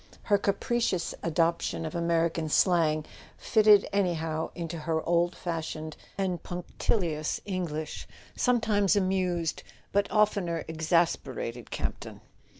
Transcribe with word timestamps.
Her 0.23 0.39
capricious 0.39 1.13
adoption 1.21 1.85
of 1.85 1.93
American 1.93 2.49
slang, 2.49 3.05
fitted 3.37 3.87
anyhow 3.93 4.49
into 4.55 4.79
her 4.79 5.03
old 5.07 5.35
fashioned 5.35 5.95
and 6.17 6.41
punctilious 6.41 7.39
Eng¬ 7.45 7.69
lish, 7.69 8.07
sometimes 8.35 8.95
amused 8.95 9.61
but 9.91 10.09
oftener 10.09 10.65
exasperated 10.67 11.69
Camp 11.69 11.99
ton. 11.99 12.21